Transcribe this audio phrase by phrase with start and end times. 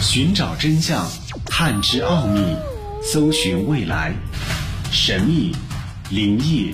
[0.00, 1.06] 寻找真相，
[1.44, 2.40] 探知奥秘，
[3.02, 4.12] 搜寻未来，
[4.90, 5.54] 神秘、
[6.10, 6.72] 灵异、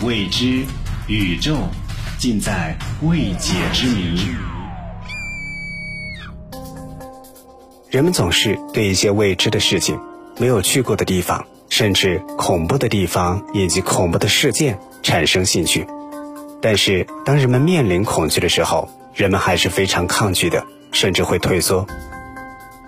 [0.00, 0.64] 未知、
[1.06, 1.56] 宇宙，
[2.18, 4.26] 尽在未解之谜。
[7.90, 10.00] 人们总是对一些未知的事情、
[10.38, 15.86] 没有去过的地方，甚至恐怖的地方以及恐怖的事件产生兴趣。
[16.62, 21.86] 但是，当人们面临恐惧的时候，人们还是非常抗拒的，甚至会退缩。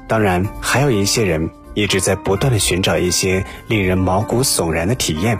[0.07, 5.39] 当然，还有一些人一直在不断的寻找一些令人毛骨悚然的体验，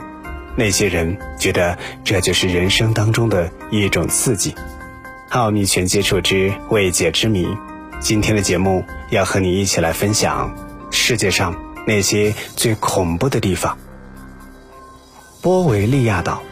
[0.57, 4.55] 那些人觉得这就是人生当中的一种刺激。
[5.31, 7.47] 奥秘全接触之未解之谜，
[8.01, 10.55] 今天的节目要和你一起来分享
[10.91, 11.55] 世界上
[11.87, 13.77] 那些最恐怖的地方——
[15.43, 16.43] 波维利亚岛。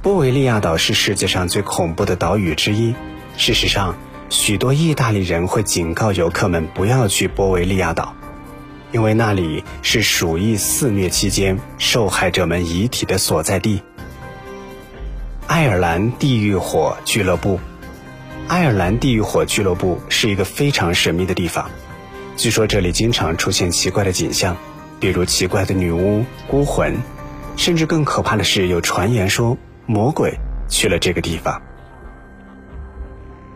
[0.00, 2.94] 波维利亚岛是世界上最恐怖的岛屿之一。
[3.36, 3.96] 事实上，
[4.30, 8.14] 许多意大利人会警告游客们不要去波维利亚岛，
[8.92, 13.82] 因为那里是鼠疫肆虐期间受害者们遗体的所在地。
[15.46, 17.58] 爱尔兰地狱火俱乐部，
[18.48, 21.70] 爱尔兰地狱火俱乐部是一个非常神秘的地方，
[22.36, 24.54] 据说这里经常出现奇怪的景象，
[25.00, 26.98] 比如奇怪的女巫、孤魂，
[27.56, 31.62] 甚至更可怕的是，有传言说魔鬼去了这个地方。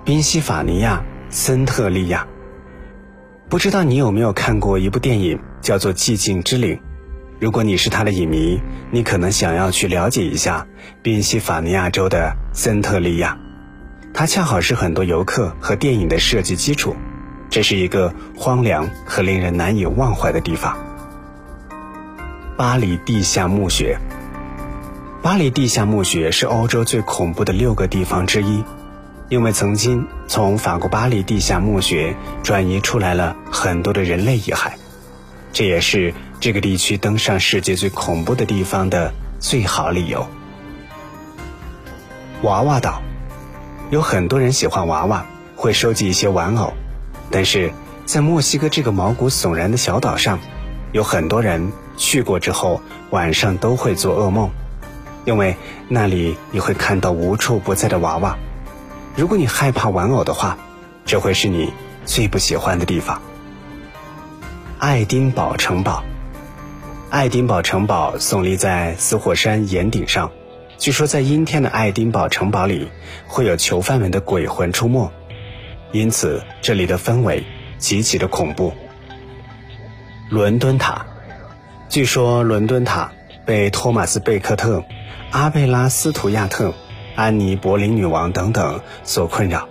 [0.04, 1.00] 宾夕法尼亚
[1.30, 2.26] 森特利亚，
[3.48, 6.74] 不知道你有没有看过一部电影，叫做《寂静之岭》。
[7.38, 10.66] 如果你是他的影迷，你可能想要去了解一下
[11.02, 13.38] 宾夕法尼亚州的森特利亚，
[14.12, 16.96] 它恰好是很多游客和电影的设计基础。
[17.48, 20.76] 这是一个荒凉和令人难以忘怀的地方。
[22.56, 23.96] 巴黎地下墓穴，
[25.22, 28.64] 巴黎地下墓穴是欧洲最恐怖的六个地方之一。
[29.32, 34.72] 因为曾经从法国巴黎地下墓穴转移出来了很多的人类遗骸，
[35.54, 40.26] 这也是这个地区登上世界最恐怖的地方的最好理由。
[42.42, 43.00] 娃娃岛，
[43.88, 45.24] 有很多人喜欢娃娃，
[45.56, 46.74] 会收集一些玩偶，
[47.30, 47.72] 但是
[48.04, 50.40] 在墨西哥这个毛骨悚然的小岛上，
[50.92, 54.50] 有很多人去过之后晚上都会做噩梦，
[55.24, 55.56] 因为
[55.88, 58.36] 那里你会看到无处不在的娃娃。
[59.14, 60.56] 如果你害怕玩偶的话，
[61.04, 61.70] 这会是你
[62.06, 63.20] 最不喜欢的地方。
[64.78, 66.02] 爱丁堡城堡，
[67.10, 70.30] 爱丁堡城堡耸立在死火山岩顶上。
[70.78, 72.88] 据说在阴天的爱丁堡城堡里，
[73.28, 75.10] 会有囚犯们的鬼魂出没，
[75.92, 77.44] 因此这里的氛围
[77.78, 78.72] 极其的恐怖。
[80.30, 81.04] 伦敦塔，
[81.90, 83.12] 据说伦敦塔
[83.44, 84.82] 被托马斯·贝克特、
[85.30, 86.72] 阿贝拉斯图亚特。
[87.14, 89.68] 安妮·柏林女王等等所困扰，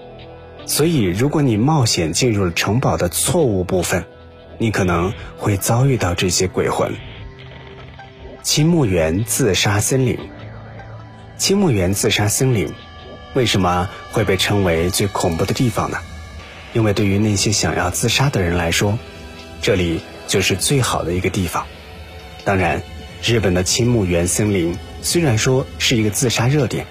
[0.65, 4.05] 所以如果你冒险进入了城堡的错误部分，
[4.57, 6.93] 你可能会遭遇到这些鬼魂。
[8.43, 10.17] 青木原自杀森林，
[11.37, 12.73] 青木原自杀森林
[13.33, 15.97] 为什么会被称为最恐怖的地方呢？
[16.73, 18.97] 因为对于那些想要自杀的人来说，
[19.61, 21.65] 这里就是最好的一个地方。
[22.43, 22.81] 当然，
[23.23, 26.85] 日本的青木原森林虽然说是一个自杀热点。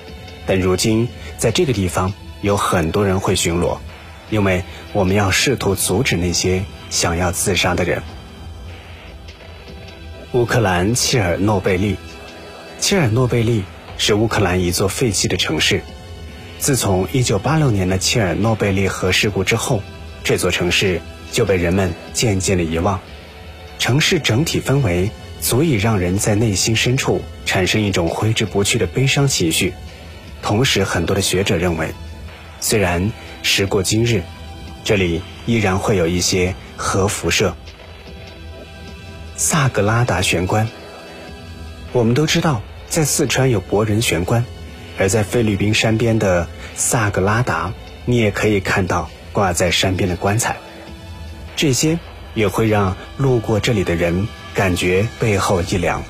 [0.51, 1.07] 但如今，
[1.39, 3.79] 在这个地方有很多人会巡逻，
[4.31, 8.03] 因为我们要试图阻止那些想要自杀的人。
[10.33, 11.95] 乌克兰切尔诺贝利，
[12.81, 13.63] 切尔诺贝利
[13.97, 15.83] 是乌克兰一座废弃的城市。
[16.59, 19.81] 自从1986年的切尔诺贝利核事故之后，
[20.25, 21.01] 这座城市
[21.31, 22.99] 就被人们渐渐的遗忘。
[23.79, 29.73] 城市整体氛围足以让人在内心深处产生一种挥之不去的悲伤情绪。
[30.43, 31.93] 同时，很多的学者认为，
[32.61, 33.13] 虽然
[33.43, 34.23] 时过今日，
[34.85, 37.55] 这里依然会有一些核辐射。
[39.37, 40.69] 萨格拉达悬棺，
[41.93, 44.45] 我们都知道，在四川有博人悬棺，
[44.99, 47.73] 而在菲律宾山边的萨格拉达，
[48.05, 50.57] 你也可以看到挂在山边的棺材。
[51.57, 51.99] 这些
[52.35, 56.03] 也会让路过这里的人感觉背后一凉。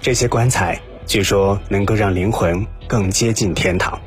[0.00, 2.66] 这些棺材据说能够让灵魂。
[2.86, 3.98] 更接近天堂。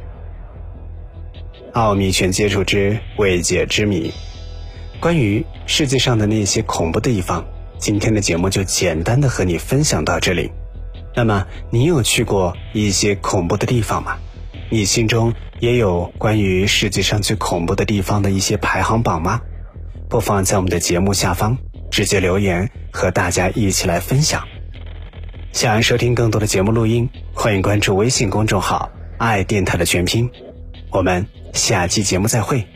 [1.74, 4.12] 奥秘全接触之未解之谜，
[5.00, 7.44] 关于世界上的那些恐怖的地方，
[7.80, 10.52] 今天的节目就简单的和你分享到这里。
[11.16, 14.18] 那么，你有去过一些恐怖的地方吗？
[14.70, 19.42] 你心中也有关于世界上最恐怖的地方的一些排行榜吗？
[20.08, 21.58] 不妨在我们的节目下方
[21.90, 24.48] 直接留言，和大家一起来分享。
[25.52, 30.30] 想要收听更多的节目录音，欢迎关注微信公众号“爱电台”的全拼。
[30.92, 32.68] 我们下期节目再会。